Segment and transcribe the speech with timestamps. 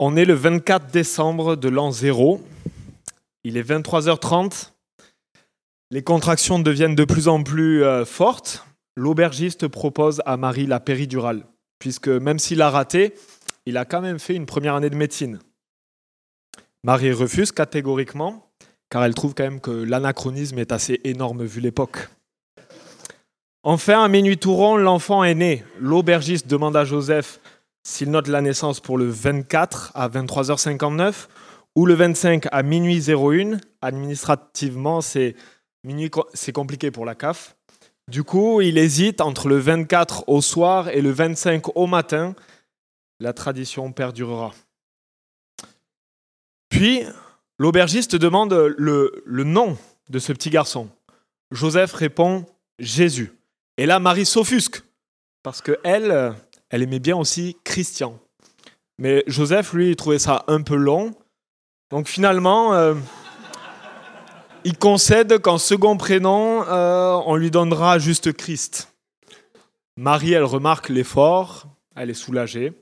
[0.00, 2.40] On est le 24 décembre de l'an 0.
[3.42, 4.70] Il est 23h30.
[5.90, 8.64] Les contractions deviennent de plus en plus euh, fortes.
[8.96, 11.44] L'aubergiste propose à Marie la péridurale,
[11.80, 13.14] puisque même s'il a raté,
[13.66, 15.40] il a quand même fait une première année de médecine.
[16.84, 18.52] Marie refuse catégoriquement,
[18.90, 22.08] car elle trouve quand même que l'anachronisme est assez énorme vu l'époque.
[23.64, 25.64] Enfin, à minuit tout rond, l'enfant est né.
[25.80, 27.40] L'aubergiste demande à Joseph
[27.88, 31.26] s'il note la naissance pour le 24 à 23h59
[31.74, 35.34] ou le 25 à minuit 01, administrativement, c'est
[35.84, 37.56] minuit, c'est compliqué pour la CAF.
[38.06, 42.34] Du coup, il hésite entre le 24 au soir et le 25 au matin.
[43.20, 44.52] La tradition perdurera.
[46.68, 47.04] Puis,
[47.58, 49.78] l'aubergiste demande le, nom
[50.10, 50.90] de ce petit garçon.
[51.52, 52.44] Joseph répond
[52.78, 53.32] Jésus.
[53.78, 54.82] Et là, Marie s'offusque,
[55.42, 56.34] parce que elle,
[56.70, 58.18] elle aimait bien aussi Christian.
[58.98, 61.14] Mais Joseph, lui, il trouvait ça un peu long.
[61.90, 62.94] Donc finalement, euh,
[64.64, 68.92] il concède qu'en second prénom, euh, on lui donnera juste Christ.
[69.96, 72.72] Marie, elle remarque l'effort, elle est soulagée.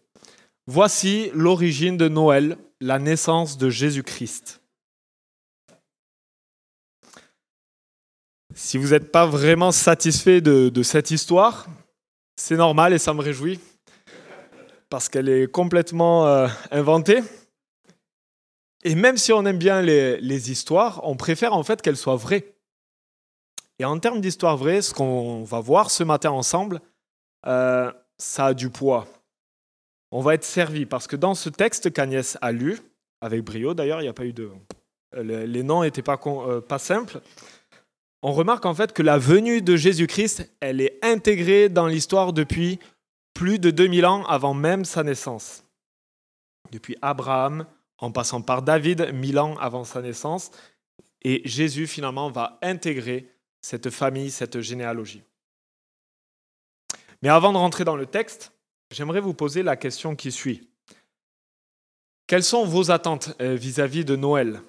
[0.67, 4.61] Voici l'origine de Noël, la naissance de Jésus-Christ.
[8.55, 11.67] Si vous n'êtes pas vraiment satisfait de, de cette histoire,
[12.37, 13.61] c'est normal et ça me réjouit
[14.89, 17.21] parce qu'elle est complètement euh, inventée.
[18.85, 22.55] Et même si on aime bien les, histoires, on préfère en fait qu'elles soient vraies.
[23.79, 26.81] Et en termes d'histoire vraie, ce qu'on va voir ce matin ensemble,
[27.47, 29.07] euh, ça a du poids.
[30.13, 32.79] On va être servi parce que dans ce texte qu'Agnès a lu,
[33.21, 34.51] avec brio d'ailleurs, il n'y a pas eu de.
[35.15, 37.21] Les noms n'étaient pas, euh, pas simples.
[38.23, 42.79] On remarque en fait que la venue de Jésus-Christ, elle est intégrée dans l'histoire depuis
[43.37, 45.63] plus de 2000 ans avant même sa naissance.
[46.73, 47.67] Depuis Abraham,
[47.99, 50.51] en passant par David, 1000 ans avant sa naissance,
[51.21, 55.23] et Jésus finalement va intégrer cette famille, cette généalogie.
[57.21, 58.53] Mais avant de rentrer dans le texte,
[58.91, 60.71] j'aimerais vous poser la question qui suit.
[62.27, 64.63] Quelles sont vos attentes euh, vis-à-vis de Noël?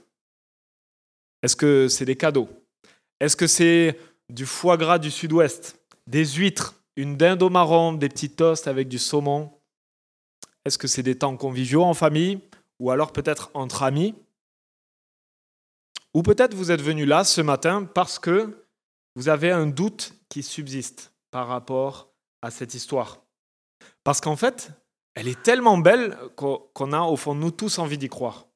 [1.41, 2.49] Est-ce que c'est des cadeaux?
[3.21, 3.97] Est-ce que c'est
[4.29, 8.89] du foie gras du sud-ouest Des huîtres une dinde au marron, des petits toasts avec
[8.89, 9.51] du saumon.
[10.65, 12.41] Est-ce que c'est des temps conviviaux en famille
[12.79, 14.15] ou alors peut-être entre amis?
[16.13, 18.65] Ou peut-être vous êtes venu là ce matin parce que
[19.15, 22.09] vous avez un doute qui subsiste par rapport
[22.41, 23.21] à cette histoire.
[24.03, 24.71] Parce qu'en fait,
[25.13, 28.47] elle est tellement belle qu'on a au fond de nous tous envie d'y croire.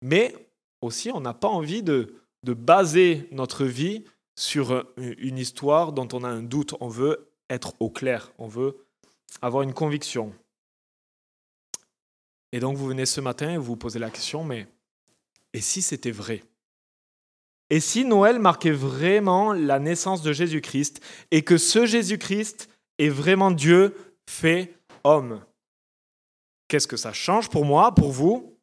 [0.00, 0.34] Mais
[0.80, 6.24] aussi, on n'a pas envie de, de baser notre vie sur une histoire dont on
[6.24, 6.74] a un doute.
[6.80, 8.86] On veut être au clair, on veut
[9.40, 10.34] avoir une conviction.
[12.52, 14.66] Et donc vous venez ce matin et vous vous posez la question, mais
[15.52, 16.42] et si c'était vrai?
[17.70, 21.00] Et si Noël marquait vraiment la naissance de Jésus-Christ
[21.30, 23.96] et que ce Jésus-Christ est vraiment Dieu
[24.28, 25.42] fait homme?
[26.68, 28.58] Qu'est-ce que ça change pour moi, pour vous?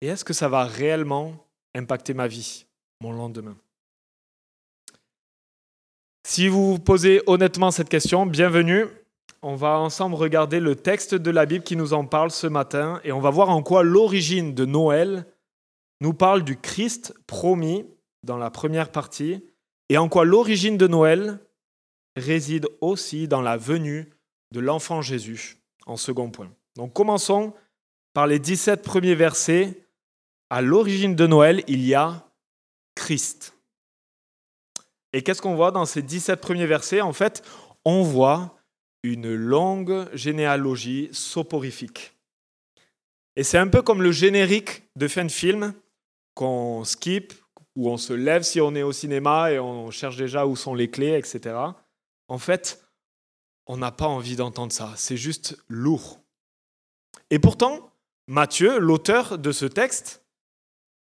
[0.00, 2.66] Et est-ce que ça va réellement impacter ma vie,
[3.00, 3.56] mon lendemain?
[6.28, 8.84] Si vous vous posez honnêtement cette question, bienvenue.
[9.40, 13.00] On va ensemble regarder le texte de la Bible qui nous en parle ce matin
[13.02, 15.24] et on va voir en quoi l'origine de Noël
[16.02, 17.86] nous parle du Christ promis
[18.24, 19.42] dans la première partie
[19.88, 21.38] et en quoi l'origine de Noël
[22.14, 24.10] réside aussi dans la venue
[24.52, 25.56] de l'enfant Jésus
[25.86, 26.50] en second point.
[26.76, 27.54] Donc commençons
[28.12, 29.82] par les 17 premiers versets.
[30.50, 32.28] À l'origine de Noël, il y a
[32.94, 33.57] Christ.
[35.18, 37.00] Et qu'est-ce qu'on voit dans ces 17 premiers versets?
[37.00, 37.42] En fait,
[37.84, 38.54] on voit
[39.02, 42.12] une longue généalogie soporifique.
[43.34, 45.74] Et c'est un peu comme le générique de fin de film
[46.34, 47.32] qu'on skip,
[47.74, 50.76] où on se lève si on est au cinéma et on cherche déjà où sont
[50.76, 51.56] les clés, etc.
[52.28, 52.80] En fait,
[53.66, 54.92] on n'a pas envie d'entendre ça.
[54.94, 56.20] C'est juste lourd.
[57.30, 57.90] Et pourtant,
[58.28, 60.22] Matthieu, l'auteur de ce texte,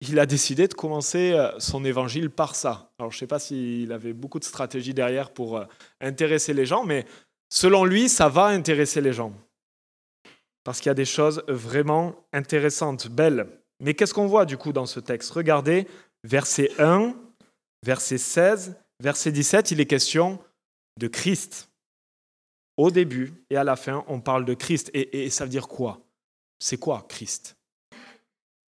[0.10, 2.92] il a décidé de commencer euh, son évangile par ça.
[3.00, 5.66] Alors je ne sais pas s'il avait beaucoup de stratégie derrière pour euh,
[6.02, 7.06] intéresser les gens, mais
[7.50, 9.34] selon lui, ça va intéresser les gens.
[10.64, 13.48] Parce qu'il y a des choses vraiment intéressantes, belles.
[13.82, 15.32] Mais qu'est-ce qu'on voit du coup dans ce texte?
[15.32, 15.88] Regardez,
[16.24, 17.16] verset 1,
[17.84, 20.40] verset 16, verset 17, il est question
[21.00, 21.70] de Christ.
[22.78, 24.90] Au début et à la fin, on parle de Christ.
[24.94, 26.00] Et, et ça veut dire quoi?
[26.60, 27.58] C'est quoi Christ?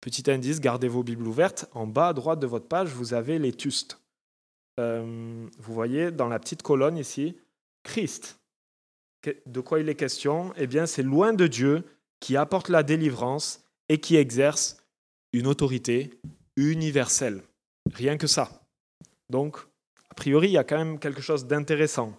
[0.03, 1.67] Petit indice, gardez vos Bibles ouvertes.
[1.73, 4.01] En bas à droite de votre page, vous avez les tustes.
[4.81, 7.37] Euh, vous voyez dans la petite colonne ici,
[7.85, 8.41] Christ.
[9.47, 10.53] De quoi il est question?
[10.57, 11.85] Eh bien, c'est loin de Dieu
[12.19, 14.79] qui apporte la délivrance et qui exerce
[15.33, 16.11] une autorité
[16.57, 17.41] universelle.
[17.95, 18.51] Rien que ça.
[19.31, 19.57] Donc,
[20.11, 22.13] a priori, il y a quand même quelque chose d'intéressant.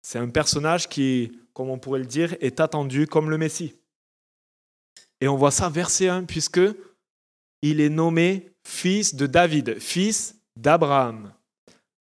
[0.00, 3.74] C'est un personnage qui, comme on pourrait le dire, est attendu comme le Messie.
[5.20, 6.60] Et on voit ça verset 1, puisque
[7.62, 11.32] il est nommé fils de David, fils d'Abraham.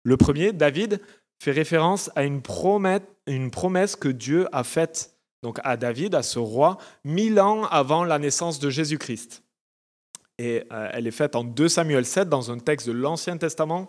[0.04, 1.02] Le premier, David,
[1.42, 6.78] fait référence à une promesse, que Dieu a faite donc à David, à ce roi,
[7.06, 9.44] mille ans avant la naissance de Jésus-Christ.
[10.38, 13.88] Et euh, elle est faite en 2 Samuel 7 dans un texte de l'Ancien Testament.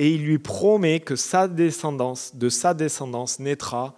[0.00, 3.94] Et il lui promet que sa descendance, de sa descendance naîtra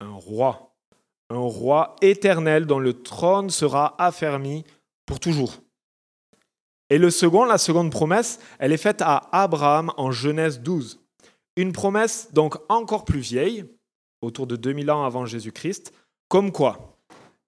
[0.00, 0.74] un roi,
[1.30, 4.64] un roi éternel dont le trône sera affermi
[5.06, 5.63] pour toujours.
[6.94, 11.00] Et le second, la seconde promesse, elle est faite à Abraham en Genèse 12.
[11.56, 13.64] Une promesse donc encore plus vieille,
[14.22, 15.92] autour de 2000 ans avant Jésus-Christ,
[16.28, 16.96] comme quoi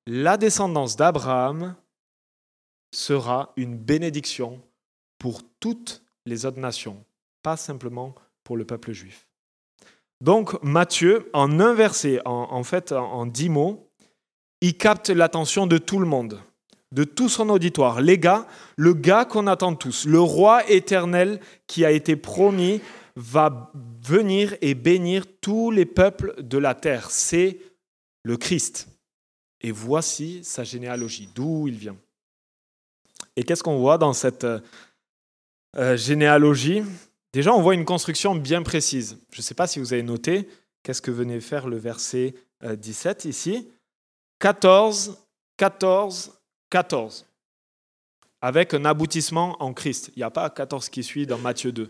[0.09, 1.77] la descendance d'Abraham
[2.93, 4.61] sera une bénédiction
[5.17, 7.05] pour toutes les autres nations,
[7.45, 9.29] pas simplement pour le peuple juif.
[10.21, 13.93] Donc Matthieu, en un verset, en, fait en dix mots,
[14.61, 16.41] il capte l'attention de tout le monde,
[16.93, 18.01] de tout son auditoire.
[18.01, 18.47] Les gars,
[18.77, 22.81] le gars qu'on attend tous, le roi éternel qui a été promis,
[23.17, 23.73] va
[24.03, 27.11] venir et bénir tous les peuples de la terre.
[27.11, 27.59] C'est
[28.23, 28.89] le Christ.
[29.63, 31.97] Et voici sa généalogie, d'où il vient.
[33.37, 36.83] Et qu'est-ce qu'on voit dans cette euh, généalogie?
[37.33, 39.19] Déjà, on voit une construction bien précise.
[39.33, 40.49] Je ne sais pas si vous avez noté,
[40.83, 43.69] qu'est-ce que venait faire le verset 17 euh, ici?
[44.41, 45.19] 14,
[45.57, 46.36] 14,
[46.71, 47.27] 14.
[48.43, 50.11] Avec un aboutissement en Christ.
[50.15, 51.89] Il n'y a pas 14 qui suit dans Matthieu 2.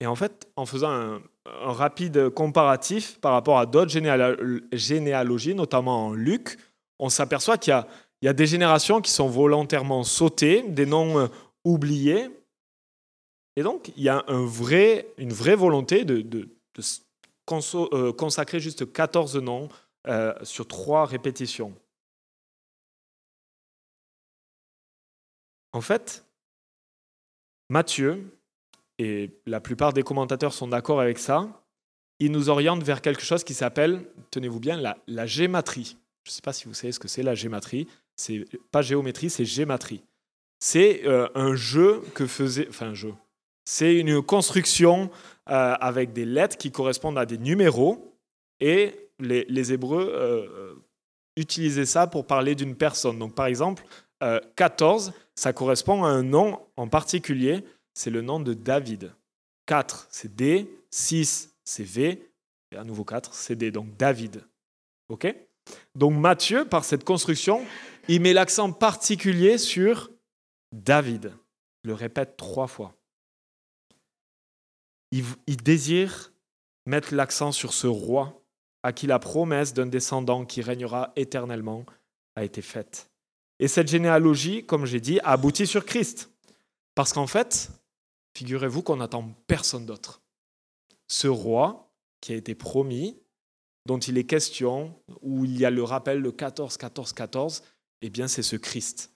[0.00, 3.90] Et en fait, en faisant un, rapide comparatif par rapport à d'autres
[4.72, 6.58] généalogies, notamment en Luc,
[6.98, 7.72] on s'aperçoit qu'il
[8.22, 11.26] y, a des générations qui sont volontairement sautées, des noms euh,
[11.64, 12.30] oubliés.
[13.56, 16.48] Et donc, il y a une vraie volonté de,
[17.52, 19.68] euh, consacrer juste 14 noms
[20.08, 21.72] euh, sur trois répétitions.
[25.72, 26.24] En fait,
[27.68, 28.38] Matthieu,
[28.98, 31.62] et la plupart des commentateurs sont d'accord avec ça,
[32.18, 34.76] il nous oriente vers quelque chose qui s'appelle, tenez-vous bien,
[35.06, 35.96] la, gématrie.
[36.24, 37.88] Je ne sais pas si vous savez ce que c'est la gématrie.
[38.14, 40.04] C'est pas géométrie, c'est gématrie.
[40.60, 43.12] C'est euh, un jeu que faisait, enfin jeu.
[43.64, 45.10] C'est une construction
[45.48, 48.16] euh, avec des lettres qui correspondent à des numéros
[48.60, 50.74] et les, les Hébreux euh,
[51.36, 53.18] utilisaient ça pour parler d'une personne.
[53.18, 53.84] Donc par exemple,
[54.54, 57.64] 14, ça correspond à un nom en particulier
[57.94, 59.14] c'est le nom de David.
[59.66, 60.68] 4, c'est D.
[60.90, 62.30] 6, c'est V.
[62.72, 63.70] Et à nouveau 4, c'est D.
[63.70, 64.44] Donc David.
[65.08, 65.34] OK?
[65.94, 67.64] Donc Matthieu, par cette construction,
[68.08, 70.10] il met l'accent particulier sur
[70.72, 71.32] David.
[71.84, 72.94] Il le répète trois fois.
[75.10, 76.32] Il, il désire
[76.86, 78.42] mettre l'accent sur ce roi
[78.82, 81.84] à qui la promesse d'un descendant qui régnera éternellement
[82.34, 83.11] a été faite.
[83.62, 86.32] Et cette généalogie, comme j'ai dit, aboutit sur Christ.
[86.96, 87.70] Parce qu'en fait,
[88.36, 90.20] figurez-vous qu'on n'attend personne d'autre.
[91.06, 91.88] Ce roi
[92.20, 93.22] qui a été promis,
[93.86, 97.62] dont il est question, où il y a le rappel de 14, 14, 14,
[98.00, 99.12] eh bien c'est ce Christ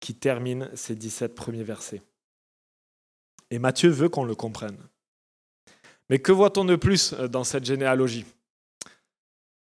[0.00, 2.02] qui termine ces 17 premiers versets.
[3.50, 4.88] Et Matthieu veut qu'on le comprenne.
[6.10, 8.24] Mais que voit-on de plus euh, dans cette généalogie?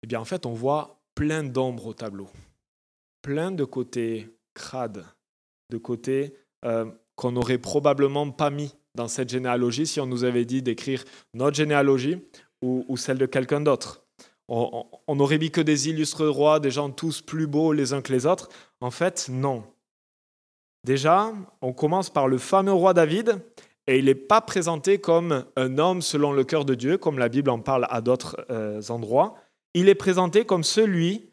[0.02, 2.28] Eh bien en fait, on voit plein d'ombres au tableau,
[3.28, 5.04] plein de côtés crades,
[5.68, 10.46] de côtés euh, qu'on n'aurait probablement pas mis dans cette généalogie si on nous avait
[10.46, 11.04] dit d'écrire
[11.34, 12.22] notre généalogie
[12.62, 14.02] ou, celle de quelqu'un d'autre.
[14.48, 18.14] On, aurait mis que des illustres rois, des gens tous plus beaux les uns que
[18.14, 18.48] les autres.
[18.80, 19.62] En fait, non.
[20.84, 21.30] Déjà,
[21.60, 23.42] on commence par le fameux roi David,
[23.86, 27.28] et il n'est pas présenté comme un homme selon le cœur de Dieu, comme la
[27.28, 29.34] Bible en parle à d'autres euh, endroits.
[29.74, 31.28] Il est présenté comme celui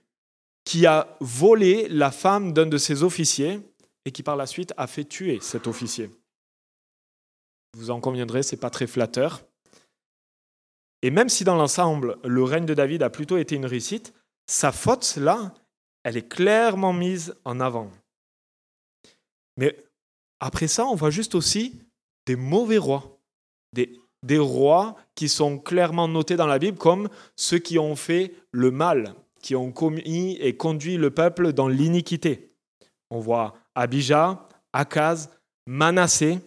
[0.66, 3.62] qui a volé la femme d'un de ses officiers
[4.04, 6.10] et qui par la suite a fait tuer cet officier.
[7.74, 9.44] Vous en conviendrez, c'est pas très flatteur.
[11.02, 14.14] Et même si dans l'ensemble, le règne de David a plutôt été une réussite,
[14.48, 15.54] sa faute, là,
[16.04, 17.92] elle est clairement mise en avant.
[19.58, 19.78] Mais
[20.40, 21.80] après ça, on voit juste aussi
[22.26, 23.20] des mauvais rois,
[23.74, 28.34] des, des rois qui sont clairement notés dans la Bible comme ceux qui ont fait
[28.52, 32.52] le mal, qui ont commis et conduit le peuple dans l'iniquité.
[33.12, 35.30] On voit Abijah, Akaz,
[35.68, 36.40] Manassé,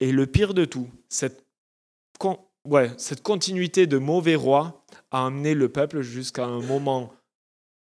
[0.00, 1.46] et le pire de tout, cette,
[2.66, 2.90] ouais,
[3.22, 7.14] continuité de mauvais rois a amené le peuple jusqu'à un moment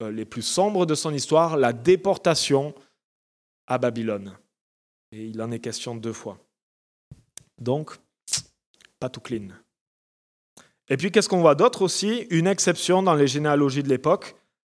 [0.02, 2.74] euh, les plus sombres de son histoire, la déportation
[3.66, 4.36] à Babylone.
[5.12, 6.38] Et il en est question deux fois.
[7.58, 7.96] Donc,
[9.00, 9.48] pas tout clean.
[10.88, 12.26] Et puis, qu'est-ce qu'on voit d'autre aussi?
[12.30, 14.34] Une exception dans les généalogies de l'époque,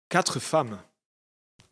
[0.09, 0.79] quatre femmes.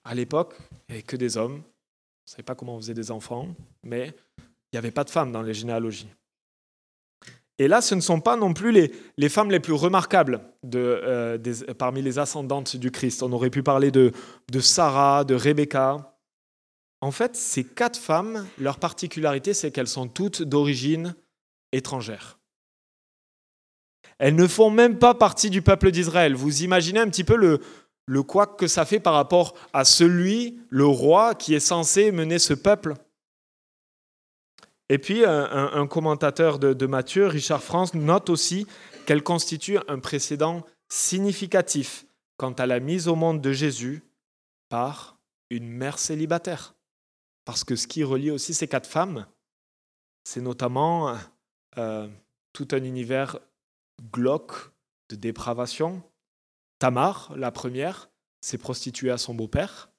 [0.05, 0.55] À l'époque,
[0.89, 1.55] il n'y avait que des hommes.
[1.55, 3.49] On ne savait pas comment on faisait des enfants,
[3.83, 6.09] mais il n'y avait pas de femmes dans les généalogies.
[7.59, 11.39] Et là, ce ne sont pas non plus les, femmes les plus remarquables de, euh,
[11.79, 13.23] parmi les ascendantes du Christ.
[13.23, 14.12] On aurait pu parler de,
[14.51, 16.19] de Sarah, de Rebecca.
[17.01, 21.15] En fait, ces quatre femmes, leur particularité, c'est qu'elles sont toutes d'origine
[21.73, 22.39] étrangère.
[24.23, 26.37] Elles ne font même pas partie du peuple d'Israël.
[26.37, 27.59] Vous imaginez un petit peu le,
[28.07, 32.38] le quoi que ça fait par rapport à celui, le roi, qui est censé mener
[32.38, 32.95] ce peuple
[34.88, 38.67] et puis, un, commentateur de, Matthieu, Richard France, note aussi
[39.07, 42.05] qu'elle constitue un précédent significatif
[42.37, 44.02] quant à la mise au monde de Jésus
[44.69, 46.75] par une mère célibataire.
[47.47, 49.25] Parce que ce qui relie aussi ces quatre femmes,
[50.25, 51.17] c'est notamment
[51.79, 52.07] euh,
[52.52, 53.38] tout un univers
[54.11, 54.73] glauque
[55.09, 56.03] de dépravation.
[56.79, 59.91] Tamar, la première, s'est prostituée à son beau-père.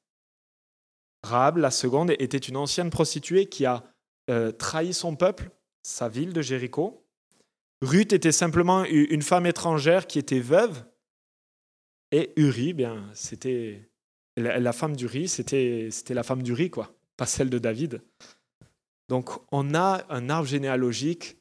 [1.24, 3.84] Rahab, la seconde, était une ancienne prostituée qui a
[4.30, 5.50] euh, trahi son peuple,
[5.82, 7.06] sa ville de Jéricho.
[7.82, 10.86] Ruth était simplement une femme étrangère qui était veuve.
[12.12, 13.90] Et Uri, bien, c'était
[14.38, 18.02] la femme d'Uri, c'était la femme d'Uri, quoi, pas celle de David.
[19.10, 21.38] Donc on a un arbre généalogique,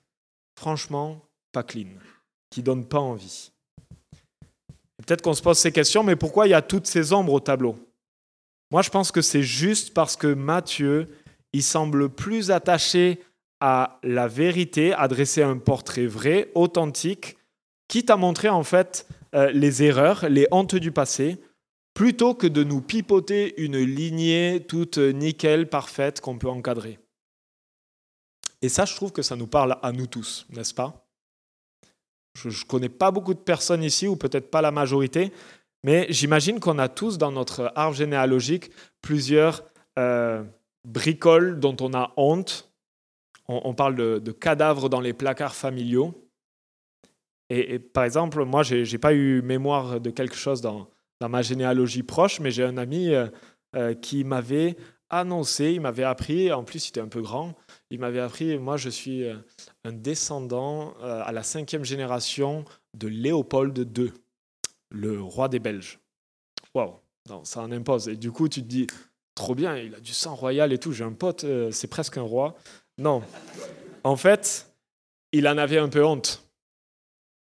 [0.57, 1.90] franchement, pas clean,
[2.52, 3.50] qui donne pas envie.
[4.99, 7.40] Peut-être qu'on se pose ces questions, mais pourquoi il y a toutes ces ombres au
[7.40, 7.76] tableau?
[8.71, 11.09] Moi, je pense que c'est juste parce que Matthieu
[11.52, 13.21] il semble plus attaché
[13.61, 17.37] à la vérité, à dresser un portrait vrai, authentique,
[17.88, 21.38] quitte à montrer en fait euh, les erreurs, les hontes du passé,
[21.94, 26.99] plutôt que de nous pipoter une lignée toute nickel, parfaite, qu'on peut encadrer.
[28.62, 31.01] Et ça, je trouve que ça nous parle à nous tous, n'est-ce pas?
[32.34, 35.32] Je ne connais pas beaucoup de personnes ici, ou peut-être pas la majorité,
[35.84, 38.70] mais j'imagine qu'on a tous dans notre arbre généalogique
[39.00, 39.64] plusieurs...
[39.98, 40.42] Euh,
[40.84, 42.68] bricoles dont on a honte.
[43.48, 46.14] On, parle de, cadavres dans les placards familiaux.
[47.50, 50.88] Et, par exemple, moi, je n'ai pas eu mémoire de quelque chose dans,
[51.20, 53.26] ma généalogie proche, mais j'ai un ami euh,
[53.76, 54.76] euh, qui m'avait
[55.12, 57.54] annoncé, il m'avait appris, en plus il était un peu grand,
[57.90, 59.37] il m'avait appris, moi je suis euh,
[59.85, 62.64] un descendant à la cinquième génération
[62.95, 64.12] de Léopold II,
[64.90, 66.00] le roi des Belges.
[66.75, 66.95] Waouh,
[67.45, 68.09] ça en impose.
[68.09, 68.87] Et du coup, tu te dis,
[69.35, 72.16] trop bien, il a du sang royal et tout, j'ai un pote, euh, c'est presque
[72.16, 72.54] un roi.
[72.99, 73.23] Non.
[74.04, 74.73] En fait,
[75.33, 76.42] il en avait un peu honte.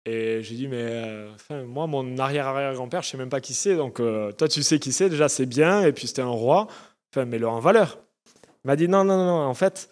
[0.05, 1.31] Et j'ai dit, mais euh,
[1.65, 4.93] moi, mon arrière-arrière-grand-père, je sais même pas qui c'est, donc euh, toi, tu sais qui
[4.93, 6.67] c'est, déjà, c'est bien, et puis c'était un roi,
[7.13, 7.99] enfin, mets-le en valeur.
[8.65, 9.91] Il m'a dit, non, non, non, en fait,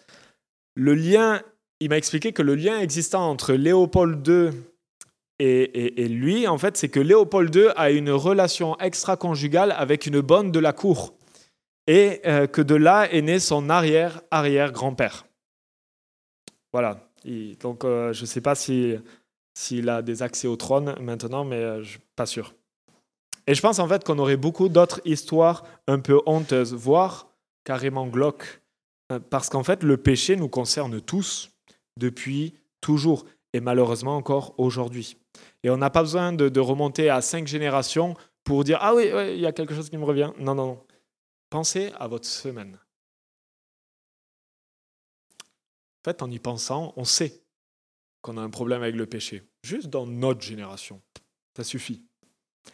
[0.75, 1.41] le lien,
[1.79, 4.49] il m'a expliqué que le lien existant entre Léopold II
[5.39, 10.21] et, et lui, en fait, c'est que Léopold II a une relation extra-conjugale avec une
[10.21, 11.15] bonne de la cour
[11.87, 15.25] et euh, que de là est né son arrière-arrière-grand-père.
[16.71, 17.09] Voilà.
[17.59, 21.83] donc, euh, je ne sais pas s'il a des accès au trône maintenant, mais euh,
[21.83, 22.53] je suis pas sûr.
[23.47, 27.27] Et je pense en fait qu'on aurait beaucoup d'autres histoires un peu honteuses, voire
[27.63, 28.61] carrément glauques,
[29.29, 31.51] parce qu'en fait, le péché nous concerne tous
[31.97, 35.17] depuis toujours, et malheureusement encore aujourd'hui.
[35.63, 39.39] Et on n'a pas besoin de, remonter à cinq générations pour dire Ah oui, il
[39.39, 40.31] y a quelque chose qui me revient.
[40.39, 40.85] Non, non, non.
[41.49, 42.79] Pensez à votre semaine.
[45.43, 47.43] En fait, en y pensant, on sait
[48.21, 49.43] qu'on a un problème avec le péché.
[49.63, 51.01] Juste dans notre génération.
[51.55, 52.05] Ça suffit.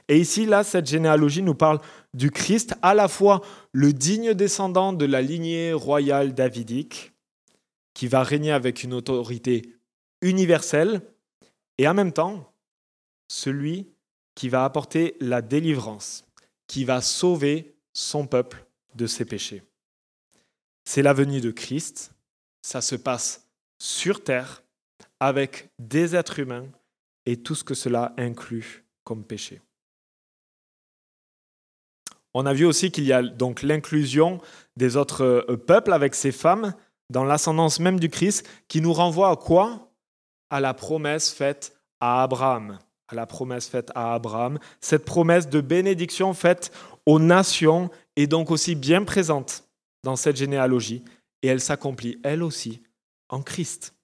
[0.08, 1.80] Et ici, là, cette généalogie nous parle
[2.14, 3.42] du Christ, à la fois
[3.72, 7.14] le digne descendant de la lignée royale davidique,
[7.94, 9.74] qui va régner avec une autorité
[10.22, 11.02] universelle,
[11.78, 12.54] et en même temps,
[13.28, 13.90] celui
[14.36, 16.26] qui va apporter la délivrance,
[16.68, 18.66] qui va sauver son peuple
[18.96, 19.64] de ses péchés.
[20.86, 22.12] C'est la venue de Christ,
[22.62, 23.48] ça se passe
[23.80, 24.64] sur terre
[25.20, 26.68] avec des êtres humains
[27.26, 29.62] et tout ce que cela inclut comme péché.
[32.40, 34.40] On a vu aussi qu'il y a donc l'inclusion
[34.76, 36.76] des autres euh, peuples avec ces femmes
[37.10, 39.92] dans l'ascendance même du Christ qui nous renvoie à quoi?
[40.52, 42.78] À la promesse faite à Abraham.
[43.08, 46.72] À la promesse faite à Abraham, cette promesse de bénédiction faite
[47.08, 49.64] aux nations est donc aussi bien présente
[50.04, 51.04] dans cette généalogie
[51.42, 52.84] et elle s'accomplit elle aussi
[53.30, 53.96] en Christ.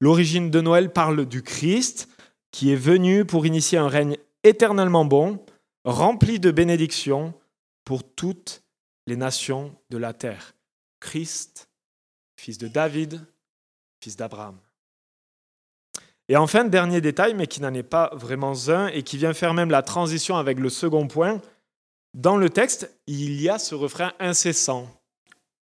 [0.00, 2.08] L'origine de Noël parle du Christ
[2.52, 5.44] qui est venu pour initier un règne éternellement bon
[5.84, 7.34] rempli de bénédictions
[7.84, 8.62] pour toutes
[9.06, 10.54] les nations de la terre.
[11.00, 11.68] Christ,
[12.36, 13.20] fils de David,
[14.02, 14.58] fils d'Abraham.
[16.28, 19.52] Et enfin, dernier détail, mais qui n'en est pas vraiment un et qui vient faire
[19.52, 21.40] même la transition avec le second point,
[22.14, 24.88] dans le texte, il y a ce refrain incessant.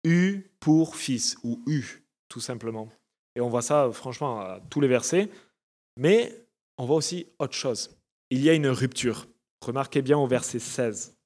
[0.05, 2.89] U pour fils, ou U, tout simplement.
[3.35, 5.29] Et on voit ça, franchement, à tous les versets.
[5.97, 6.33] Mais
[6.79, 7.91] on voit aussi autre chose.
[8.31, 9.27] Il y a une rupture.
[9.65, 11.17] Remarquez bien au verset 16,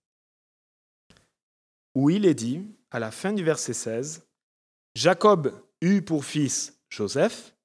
[1.97, 4.29] où il est dit, à la fin du verset 16,
[4.95, 7.57] Jacob eut pour fils Joseph,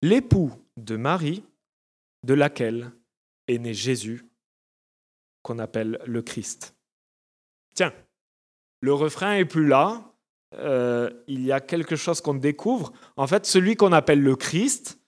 [0.00, 1.42] l'époux de Marie,
[2.22, 2.92] de laquelle
[3.48, 4.24] est né Jésus,
[5.42, 6.76] qu'on appelle le Christ.
[7.74, 7.92] Tiens,
[8.80, 10.14] le refrain est plus là.
[10.54, 12.92] Euh, il y a quelque chose qu'on découvre.
[13.16, 15.00] En fait, celui qu'on appelle le Christ,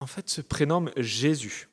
[0.00, 1.71] en fait, se prénomme Jésus.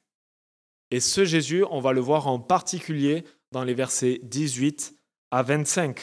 [0.91, 4.95] Et ce Jésus, on va le voir en particulier dans les versets 18
[5.31, 5.99] à 25,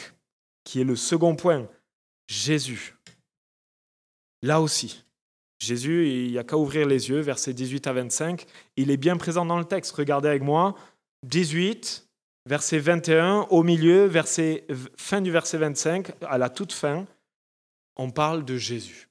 [0.63, 1.67] qui est le second point.
[2.27, 2.95] Jésus.
[4.41, 5.05] Là aussi,
[5.59, 8.45] Jésus, il n'y a qu'à ouvrir les yeux, versets 18 à 25.
[8.75, 9.93] Il est bien présent dans le texte.
[9.93, 10.75] Regardez avec moi.
[11.23, 12.07] 18,
[12.45, 14.65] verset 21, au milieu, verset,
[14.95, 17.05] fin du verset 25, à la toute fin,
[17.95, 19.09] on parle de Jésus.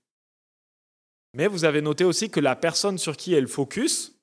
[1.34, 4.15] Mais vous avez noté aussi que la personne sur qui elle focus,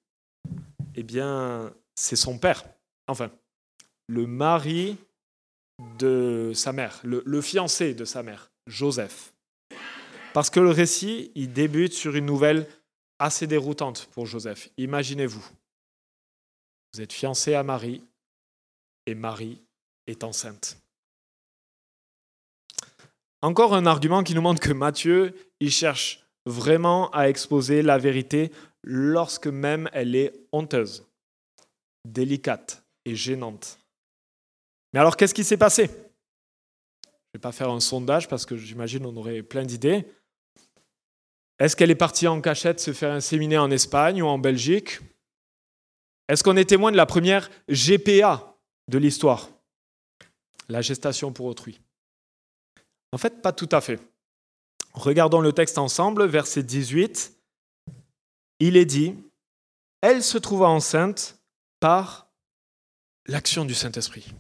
[0.96, 2.64] eh bien, c'est son père.
[3.08, 3.32] Enfin,
[4.08, 4.98] le mari
[6.00, 9.34] de sa mère, le fiancé de sa mère, Joseph.
[10.34, 12.68] Parce que le récit, il débute sur une nouvelle
[13.20, 14.70] assez déroutante pour Joseph.
[14.78, 15.46] Imaginez-vous,
[16.94, 18.04] vous êtes fiancé à Marie
[19.06, 19.62] et Marie
[20.08, 20.78] est enceinte.
[23.42, 28.52] Encore un argument qui nous montre que Matthieu, il cherche vraiment à exposer la vérité
[28.84, 31.06] lorsque même elle est honteuse,
[32.06, 33.80] délicate et gênante.
[34.94, 35.88] Mais alors qu'est-ce qui s'est passé?
[35.88, 40.06] Je ne vais pas faire un sondage parce que j'imagine on aurait plein d'idées.
[41.60, 45.00] Est-ce qu'elle est partie en cachette se faire inséminer en Espagne ou en Belgique?
[46.28, 49.50] Est-ce qu'on est témoin de la première GPA de l'histoire?
[50.70, 51.80] La gestation pour autrui.
[53.12, 54.00] En fait, pas tout à fait.
[54.94, 57.34] Regardons le texte ensemble, verset 18.
[58.60, 59.16] Il est dit,
[60.02, 61.40] elle se trouva enceinte
[61.80, 62.30] par
[63.26, 64.34] l'action du Saint-Esprit.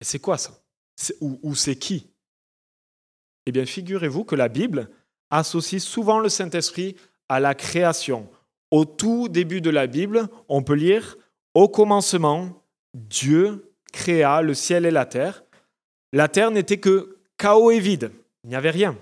[0.00, 0.60] Et c'est quoi ça?
[1.20, 2.08] Ou, ou c'est qui?
[3.46, 4.90] Eh bien, figurez-vous que la Bible
[5.30, 6.96] associe souvent le Saint-Esprit
[7.28, 8.28] à la création.
[8.70, 11.16] Au tout début de la Bible, on peut lire
[11.54, 12.62] Au commencement,
[12.94, 15.44] Dieu créa le ciel et la terre.
[16.12, 18.12] La terre n'était que chaos et vide.
[18.44, 18.98] Il n'y avait rien.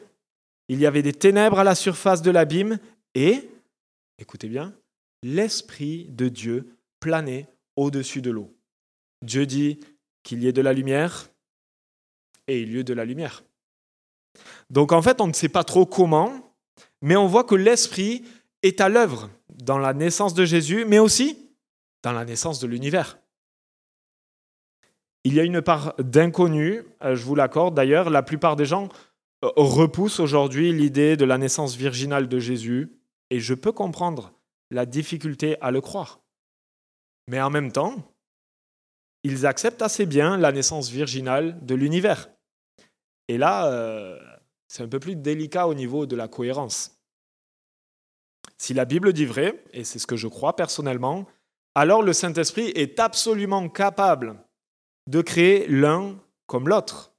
[0.68, 2.78] Il y avait des ténèbres à la surface de l'abîme
[3.14, 3.48] et,
[4.18, 4.74] écoutez bien,
[5.22, 8.56] l'Esprit de Dieu planait au-dessus de l'eau.
[9.22, 9.80] Dieu dit
[10.22, 11.28] qu'il y ait de la lumière
[12.48, 13.44] et il y eut de la lumière.
[14.70, 16.54] Donc en fait, on ne sait pas trop comment,
[17.02, 18.24] mais on voit que l'Esprit
[18.62, 21.50] est à l'œuvre dans la naissance de Jésus, mais aussi
[22.02, 23.18] dans la naissance de l'univers.
[25.24, 28.88] Il y a une part d'inconnu, euh, je vous l'accorde d'ailleurs, la plupart des gens
[29.44, 32.92] euh, repoussent aujourd'hui l'idée de la naissance virginale de Jésus,
[33.30, 34.32] et je peux comprendre
[34.70, 36.20] la difficulté à le croire.
[37.28, 37.96] Mais en même temps,
[39.22, 42.30] ils acceptent assez bien la naissance virginale de l'univers.
[43.28, 44.18] Et là, euh,
[44.68, 47.00] c'est un peu plus délicat au niveau de la cohérence.
[48.58, 51.26] Si la Bible dit vrai, et c'est ce que je crois personnellement,
[51.74, 54.36] alors le Saint-Esprit est absolument capable
[55.08, 57.12] de créer l'un comme l'autre.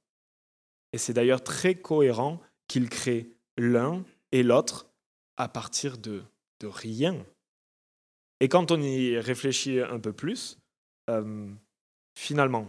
[0.92, 4.87] Et c'est d'ailleurs très cohérent qu'il crée l'un et l'autre
[5.38, 6.22] à partir de,
[6.60, 7.16] de, rien.
[8.40, 10.58] Et quand on y réfléchit un peu plus,
[11.08, 11.48] euh,
[12.16, 12.68] finalement,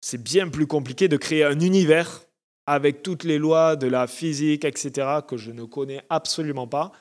[0.00, 2.22] c'est bien plus compliqué de créer un univers
[2.66, 6.92] avec toutes les lois de la physique, etc., que je ne connais absolument pas,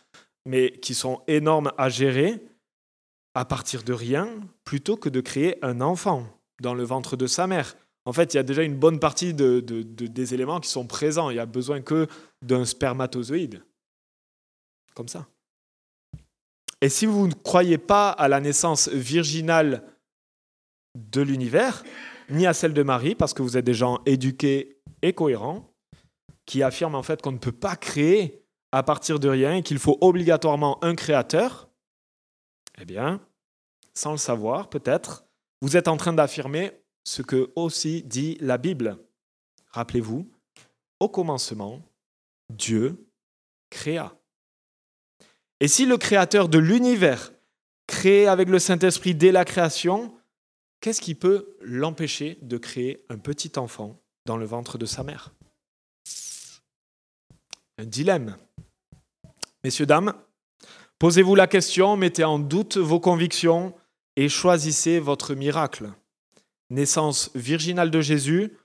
[0.45, 2.41] mais qui sont énormes à gérer
[3.33, 4.29] à partir de rien,
[4.63, 6.25] plutôt que de créer un enfant
[6.61, 7.75] dans le ventre de sa mère.
[8.05, 11.29] En fait, il y a déjà une bonne partie de, des éléments qui sont présents.
[11.29, 12.07] Il n'y a besoin que
[12.41, 13.61] d'un spermatozoïde.
[14.95, 15.27] Comme ça.
[16.81, 19.83] Et si vous ne croyez pas à la naissance virginale
[20.95, 21.83] de l'univers,
[22.29, 25.71] ni à celle de Marie, parce que vous êtes des gens éduqués et cohérents,
[26.45, 29.79] qui affirment en fait qu'on ne peut pas créer à partir de rien et qu'il
[29.79, 31.69] faut obligatoirement un créateur,
[32.77, 33.21] eh bien,
[33.93, 35.25] sans le savoir peut-être,
[35.61, 36.71] vous êtes en train d'affirmer
[37.03, 38.97] ce que aussi dit la Bible.
[39.71, 40.29] Rappelez-vous,
[40.99, 41.81] au commencement,
[42.49, 43.09] Dieu
[43.69, 44.15] créa.
[45.65, 47.33] Et si le créateur de l'univers,
[47.87, 50.13] créé avec le Saint-Esprit dès la création,
[50.79, 55.33] qu'est-ce qui peut l'empêcher de créer un petit enfant dans le ventre de sa mère?
[57.79, 58.37] Un dilemme.
[59.63, 60.13] Messieurs, dames,
[60.99, 63.73] posez-vous la question, mettez en doute vos convictions
[64.17, 65.91] et choisissez votre miracle.
[66.69, 68.55] Naissance virginale de Jésus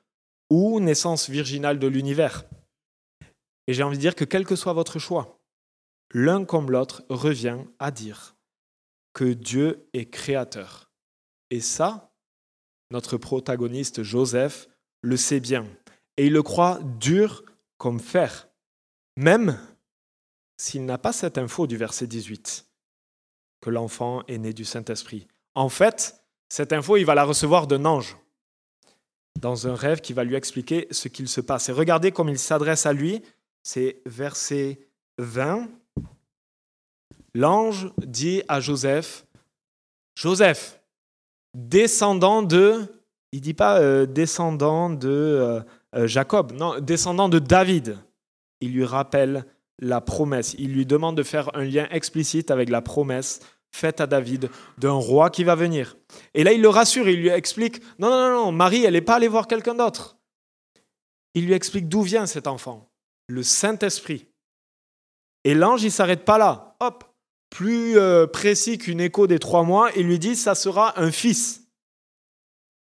[0.50, 2.44] ou naissance virginale de l'univers?
[3.68, 5.39] Et j'ai envie de dire que quel que soit votre choix,
[6.12, 8.36] l'un comme l'autre revient à dire
[9.12, 10.90] que Dieu est créateur.
[11.50, 12.12] Et ça,
[12.90, 14.68] notre protagoniste Joseph
[15.02, 15.66] le sait bien.
[16.16, 17.44] Et il le croit dur
[17.78, 18.48] comme fer.
[19.16, 19.58] Même
[20.56, 22.66] s'il n'a pas cette info du verset 18,
[23.60, 25.26] que l'enfant est né du Saint-Esprit.
[25.54, 28.16] En fait, cette info, il va la recevoir d'un ange,
[29.38, 31.68] dans un rêve qui va lui expliquer ce qu'il se passe.
[31.68, 33.22] Et regardez comme il s'adresse à lui,
[33.62, 34.80] c'est verset
[35.18, 35.68] 20.
[37.34, 39.24] L'ange dit à Joseph,
[40.14, 40.80] Joseph,
[41.54, 42.82] descendant de,
[43.32, 45.60] il dit pas euh, descendant de euh,
[45.94, 47.98] euh, Jacob, non, descendant de David.
[48.60, 49.46] Il lui rappelle
[49.78, 50.54] la promesse.
[50.58, 53.40] Il lui demande de faire un lien explicite avec la promesse
[53.72, 55.96] faite à David d'un roi qui va venir.
[56.34, 59.14] Et là, il le rassure, il lui explique, non, non, non, Marie, elle n'est pas
[59.14, 60.18] allée voir quelqu'un d'autre.
[61.34, 62.90] Il lui explique d'où vient cet enfant,
[63.28, 64.26] le Saint-Esprit.
[65.44, 66.76] Et l'ange, il s'arrête pas là.
[66.80, 67.04] Hop,
[67.50, 71.68] plus euh, précis qu'une écho des trois mois, il lui dit, ça sera un fils.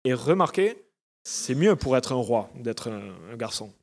[0.04, 0.86] Et remarquez,
[1.24, 3.74] c'est mieux pour être un roi d'être un, garçon.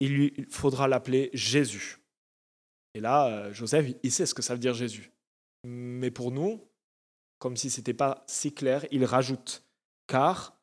[0.00, 1.98] Il lui faudra l'appeler Jésus.
[2.94, 5.12] Et là, euh, Joseph, il sait ce que ça veut dire Jésus.
[5.64, 6.68] Mais pour nous,
[7.38, 9.64] comme si ce n'était pas si clair, il rajoute,
[10.06, 10.58] car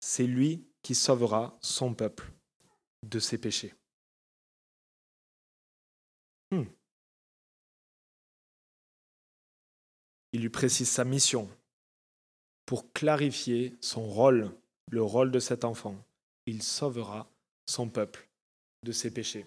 [0.00, 2.32] c'est lui qui sauvera son peuple
[3.04, 3.74] de ses péchés.
[6.50, 6.64] Hmm.
[10.32, 11.48] Il lui précise sa mission
[12.66, 14.50] pour clarifier son rôle,
[14.90, 15.94] le rôle de cet enfant.
[16.46, 17.28] Il sauvera
[17.66, 18.28] son peuple
[18.84, 19.46] de ses péchés.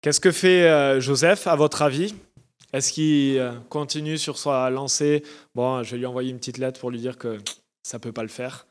[0.00, 2.14] Qu'est-ce que fait euh, Joseph, à votre avis?
[2.72, 5.24] Est-ce qu'il euh, continue sur sa lancée?
[5.54, 7.38] Bon, je vais lui envoyer une petite lettre pour lui dire que
[7.82, 8.66] ça ne peut pas le faire.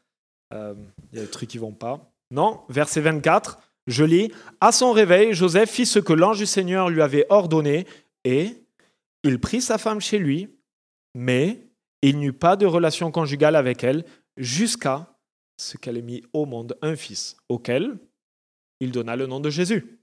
[0.54, 0.74] Euh,
[1.12, 2.10] il y a des trucs qui vont pas.
[2.32, 6.90] Non, verset 24, je lis À son réveil, Joseph fit ce que l'ange du Seigneur
[6.90, 7.88] lui avait ordonné
[8.24, 8.54] et
[9.24, 10.50] il prit sa femme chez lui,
[11.18, 11.68] mais
[12.04, 14.06] il n'eut pas de relation conjugale avec elle
[14.38, 15.18] jusqu'à
[15.58, 17.98] ce qu'elle ait mis au monde un fils, auquel
[18.80, 20.00] il donna le nom de Jésus.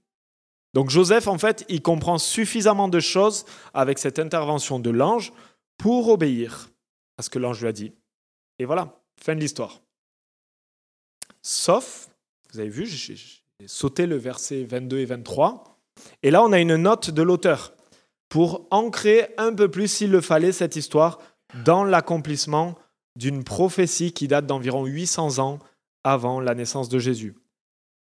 [0.73, 5.31] Donc Joseph, en fait, il comprend suffisamment de choses avec cette intervention de l'ange
[5.77, 6.69] pour obéir
[7.17, 7.93] à ce que l'ange lui a dit.
[8.59, 9.81] Et voilà, fin de l'histoire.
[11.41, 12.09] Sauf,
[12.51, 13.15] vous avez vu, j'ai
[13.67, 15.79] sauté le verset 22 et 23.
[16.23, 17.73] Et là, on a une note de l'auteur
[18.35, 21.19] pour ancrer un peu plus, s'il le fallait, cette histoire
[21.63, 22.75] dans l'accomplissement
[23.15, 25.59] d'une prophétie qui date d'environ 800 ans
[26.03, 27.33] avant la naissance de Jésus.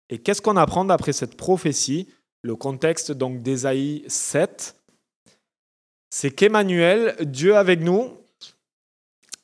[0.09, 2.07] Et qu'est-ce qu'on apprend d'après cette prophétie?
[2.43, 4.77] Le contexte donc d'Ésaïe 7,
[6.09, 8.17] c'est qu'Emmanuel, Dieu avec nous,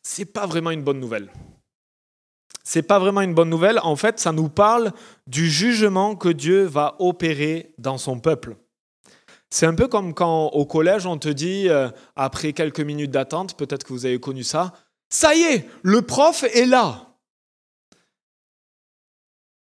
[0.01, 1.33] c'est pas vraiment une bonne nouvelle.
[2.63, 3.81] C'est pas vraiment une bonne nouvelle.
[3.83, 4.93] En fait, ça nous parle
[5.27, 8.55] du jugement que Dieu va opérer dans son peuple.
[9.51, 13.55] C'est un peu comme quand au collège on te dit, euh, après quelques minutes d'attente,
[13.55, 14.73] peut-être que vous avez connu ça,
[15.09, 17.11] ça y est, le prof est là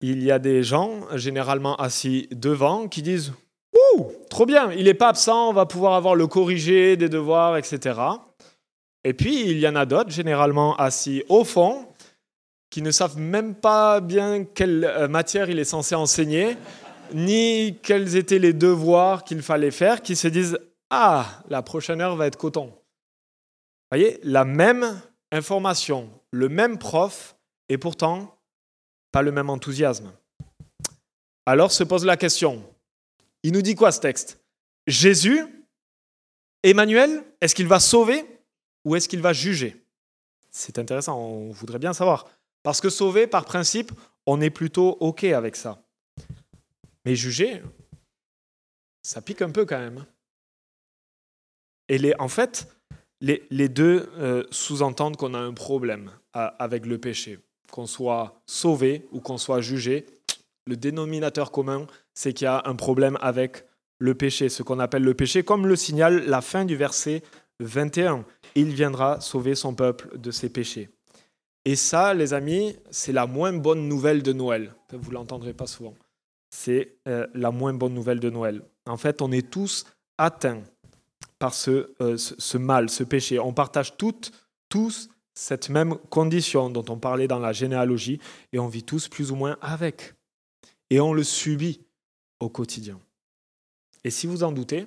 [0.00, 3.32] il y a des gens, généralement assis devant, qui disent
[3.74, 7.56] Ouh, trop bien, il n'est pas absent, on va pouvoir avoir le corrigé des devoirs,
[7.56, 8.00] etc.
[9.04, 11.86] Et puis, il y en a d'autres, généralement assis au fond,
[12.70, 16.56] qui ne savent même pas bien quelle euh, matière il est censé enseigner,
[17.12, 20.58] ni quels étaient les devoirs qu'il fallait faire, qui se disent
[20.90, 22.66] Ah, la prochaine heure va être coton.
[22.66, 25.00] Vous voyez, la même
[25.32, 27.36] information, le même prof,
[27.68, 28.38] et pourtant,
[29.12, 30.12] pas le même enthousiasme.
[31.46, 32.62] Alors se pose la question,
[33.42, 34.40] il nous dit quoi ce texte?
[34.86, 35.44] Jésus,
[36.62, 38.24] Emmanuel, est-ce qu'il va sauver
[38.84, 39.76] ou est-ce qu'il va juger?
[40.50, 42.26] C'est intéressant, on voudrait bien savoir.
[42.62, 43.92] Parce que sauver, par principe,
[44.26, 45.82] on est plutôt OK avec ça.
[47.08, 47.62] Mais juger,
[49.02, 50.04] ça pique un peu quand même.
[51.88, 52.68] Et les, en fait,
[53.22, 57.38] les, les deux euh, sous-entendent qu'on a un problème avec le péché
[57.72, 60.04] qu'on soit sauvé ou qu'on soit jugé,
[60.66, 63.64] le dénominateur commun, c'est qu'il y a un problème avec
[63.98, 67.22] le péché, ce qu'on appelle le péché, comme le signale la fin du verset
[67.60, 68.26] 21.
[68.54, 70.90] Il viendra sauver son peuple de ses péchés.
[71.64, 74.74] Et ça, les amis, c'est la moins bonne nouvelle de Noël.
[74.92, 75.94] Vous l'entendrez pas souvent.
[76.50, 78.62] C'est euh, la moins bonne nouvelle de Noël.
[78.86, 79.84] En fait, on est tous
[80.16, 80.62] atteints
[81.38, 83.38] par ce, euh, ce mal, ce péché.
[83.38, 84.32] On partage toutes,
[84.68, 88.18] tous cette même condition dont on parlait dans la généalogie
[88.52, 90.14] et on vit tous plus ou moins avec.
[90.90, 91.86] Et on le subit
[92.40, 93.00] au quotidien.
[94.02, 94.86] Et si vous en doutez,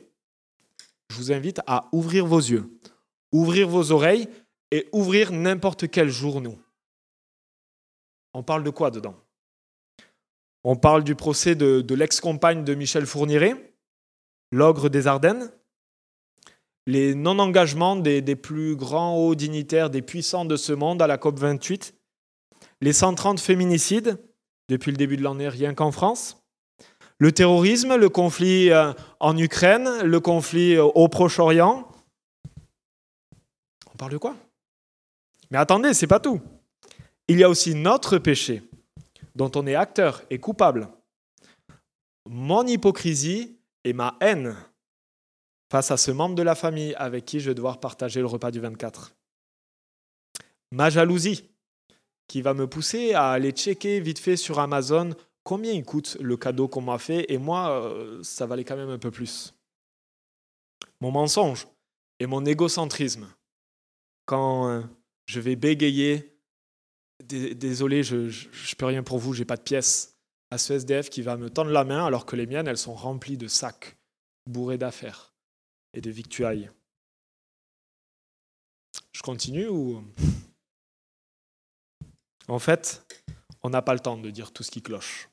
[1.10, 2.69] je vous invite à ouvrir vos yeux,
[3.32, 4.28] ouvrir vos oreilles
[4.71, 6.58] et ouvrir n'importe quel journaux.
[8.34, 9.15] On parle de quoi dedans?
[10.63, 13.74] On parle du procès de, l'ex-compagne de Michel Fourniret,
[14.52, 15.52] l'ogre des Ardennes,
[16.88, 21.17] les non-engagements des, des, plus grands hauts dignitaires, des puissants de ce monde à la
[21.17, 21.93] COP28,
[22.82, 24.17] les 130 féminicides
[24.69, 26.41] depuis le début de l'année rien qu'en France,
[27.21, 31.88] le terrorisme, le conflit euh, en Ukraine, le conflit euh, au Proche-Orient.
[33.93, 34.36] On parle de quoi?
[35.52, 36.41] Mais attendez, c'est pas tout.
[37.28, 38.63] Il y a aussi notre péché,
[39.36, 40.89] dont on est acteur et coupable.
[42.30, 44.56] Mon hypocrisie et ma haine
[45.72, 48.52] face à ce membre de la famille avec qui je vais devoir partager le repas
[48.52, 49.15] du 24.
[50.72, 51.50] Ma jalousie,
[52.28, 56.38] qui va me pousser à aller checker vite fait sur Amazon combien il coûte le
[56.38, 59.54] cadeau qu'on m'a fait, et moi, euh, ça valait quand même un peu plus.
[61.00, 61.67] Mon mensonge
[62.20, 63.28] et mon égocentrisme.
[64.26, 64.82] Quand euh,
[65.26, 66.31] je vais bégayer,
[67.21, 70.17] désolé, je ne peux rien pour vous, j'ai pas de pièces,
[70.51, 72.93] à ce SDF qui va me tendre la main alors que les miennes, elles sont
[72.93, 73.97] remplies de sacs
[74.45, 75.34] bourrés d'affaires
[75.93, 76.69] et de victuailles.
[79.13, 80.03] Je continue ou...
[82.47, 83.05] En fait,
[83.63, 85.29] on n'a pas le temps de dire tout ce qui cloche.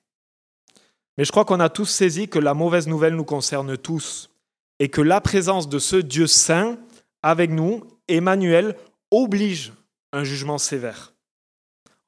[1.17, 4.31] Mais je crois qu'on a tous saisi que la mauvaise nouvelle nous concerne tous
[4.79, 6.79] et que la présence de ce Dieu saint
[7.23, 8.77] avec nous, Emmanuel,
[9.11, 9.73] oblige
[10.13, 11.13] un jugement sévère.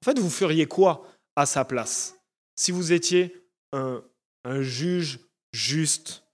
[0.03, 2.17] En fait, vous feriez quoi à sa place?
[2.57, 3.35] Si vous étiez
[3.73, 4.03] un,
[4.61, 5.21] juge
[5.53, 6.25] juste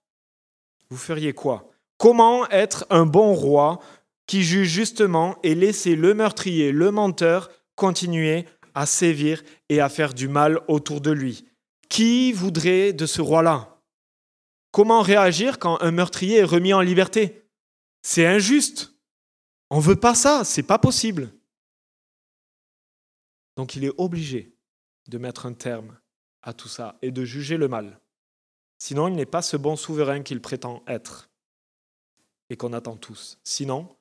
[0.89, 1.71] Vous feriez quoi?
[1.99, 3.81] Comment être un bon roi
[4.29, 10.15] qui juge justement et laisser le meurtrier, le menteur, continuer à sévir et à faire
[10.15, 11.45] du mal autour de lui?
[11.89, 13.81] Qui voudrait de ce roi-là?
[14.71, 17.49] Comment réagir quand un meurtrier est remis en liberté?
[18.03, 18.93] C'est injuste.
[19.71, 21.31] On ne veut pas ça, c'est pas possible.
[23.57, 24.55] Donc il est obligé
[25.09, 25.99] de mettre un terme
[26.43, 27.99] à tout ça et de juger le mal.
[28.79, 31.31] Sinon, il n'est pas ce bon souverain qu'il prétend être
[32.51, 33.39] et qu'on attend tous.
[33.43, 33.97] Sinon,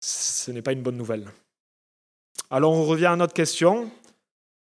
[0.00, 1.30] ce n'est pas une bonne nouvelle.
[2.50, 3.90] Alors on revient à notre question.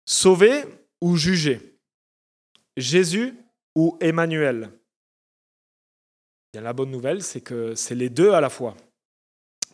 [0.06, 0.64] Sauver
[1.00, 1.78] ou juger?
[2.76, 3.36] Jésus
[3.76, 4.72] ou Emmanuel?
[6.52, 8.76] Bien, La bonne nouvelle, c'est que c'est les deux à la fois.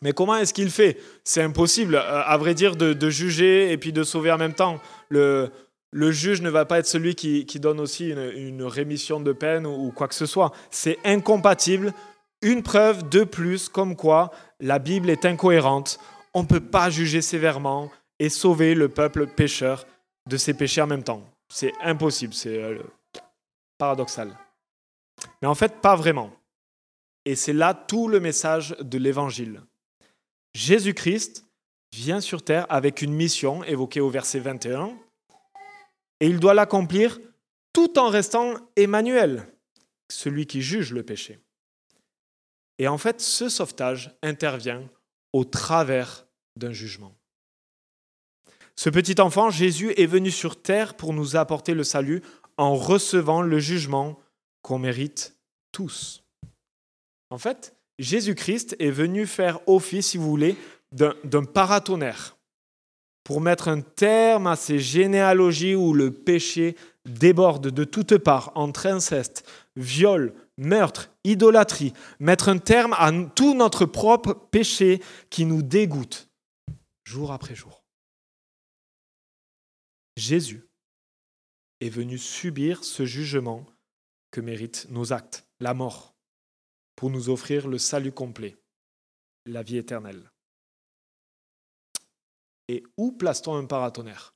[0.01, 0.97] Mais comment est-ce qu'il fait?
[1.23, 4.79] C'est impossible, euh, à vrai dire, de, juger et puis de sauver en même temps.
[5.10, 5.51] Le,
[5.93, 9.91] juge ne va pas être celui qui, donne aussi une, rémission de peine ou, ou
[9.91, 10.51] quoi que ce soit.
[10.69, 11.93] C'est incompatible.
[12.41, 15.99] Une preuve de plus comme quoi la Bible est incohérente.
[16.33, 19.86] On ne peut pas juger sévèrement et sauver le peuple pécheur
[20.27, 21.23] de ses péchés en même temps.
[21.49, 22.77] C'est impossible, c'est euh,
[23.77, 24.38] paradoxal.
[25.41, 26.31] Mais en fait, pas vraiment.
[27.25, 29.62] Et c'est là tout le message de l'Évangile.
[30.58, 31.46] Jésus-Christ
[31.93, 34.98] vient sur terre avec une mission évoquée au verset 21,
[36.20, 37.20] et il doit l'accomplir
[37.74, 39.54] tout en restant Emmanuel,
[40.10, 41.38] celui qui juge le péché.
[42.80, 44.89] Et en fait, ce sauvetage intervient
[45.32, 47.15] au travers d'un jugement.
[48.76, 52.24] Ce petit enfant, Jésus, est venu sur terre pour nous apporter le salut
[52.58, 54.20] en recevant le jugement
[54.63, 55.38] qu'on mérite
[55.72, 56.24] tous.
[57.30, 60.55] En fait, Jésus-Christ est venu faire office, si vous voulez,
[60.91, 62.38] d'un paratonnerre
[63.27, 68.86] pour mettre un terme à ces généalogies où le péché déborde de toutes parts entre
[68.86, 76.29] inceste, viol, meurtre, idolâtrie, mettre un terme à tout notre propre péché qui nous dégoûte
[77.03, 77.83] jour après jour.
[80.15, 80.65] Jésus
[81.81, 83.65] est venu subir ce jugement
[84.31, 86.15] que méritent nos actes, la mort,
[86.97, 88.57] pour nous offrir le salut complet,
[89.45, 90.31] la vie éternelle.
[92.67, 94.36] Et où place-t-on un paratonnerre?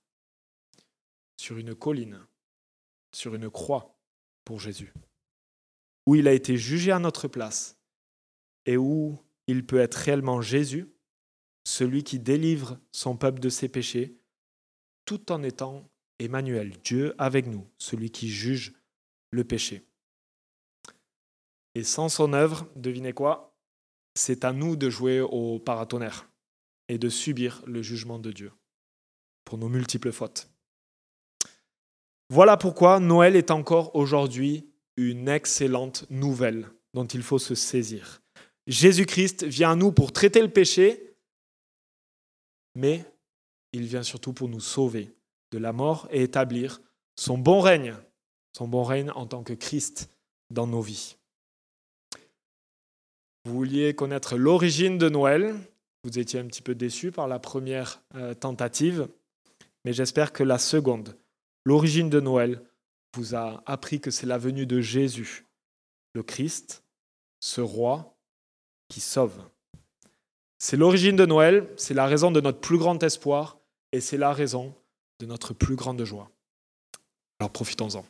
[1.38, 2.26] Sur une colline,
[3.14, 4.00] sur une croix
[4.46, 4.94] pour Jésus,
[6.06, 7.80] où il a été jugé à notre place
[8.68, 10.88] et où il peut être réellement Jésus,
[11.66, 14.20] celui qui délivre son peuple de ses péchés
[15.06, 18.74] tout en étant Emmanuel, Dieu avec nous, celui qui juge
[19.32, 19.84] le péché.
[21.76, 23.56] Et sans son œuvre, devinez quoi?
[24.16, 26.30] C'est à nous de jouer au paratonnerre
[26.90, 28.52] et de subir le jugement de Dieu
[29.46, 30.50] pour nos multiples fautes.
[32.30, 38.22] Voilà pourquoi Noël est encore aujourd'hui une excellente nouvelle dont il faut se saisir.
[38.68, 41.12] Jésus-Christ vient à nous pour traiter le péché
[42.76, 43.06] mais
[43.74, 45.16] il vient surtout pour nous sauver
[45.52, 46.82] de la mort et établir
[47.16, 47.96] son bon règne,
[48.56, 50.10] son bon règne en tant que Christ
[50.50, 51.18] dans nos vies.
[53.46, 55.56] Vous vouliez connaître l'origine de Noël,
[56.04, 59.08] vous étiez un petit peu déçu par la première euh, tentative,
[59.84, 61.18] mais j'espère que la seconde,
[61.66, 62.62] l'origine de Noël,
[63.16, 65.46] vous a appris que c'est la venue de Jésus,
[66.14, 66.84] le Christ,
[67.40, 68.16] ce roi
[68.90, 69.42] qui sauve.
[70.60, 73.58] C'est l'origine de Noël, c'est la raison de notre plus grand espoir
[73.92, 74.76] et c'est la raison
[75.20, 76.30] de notre plus grande joie.
[77.40, 78.06] Alors profitons-en.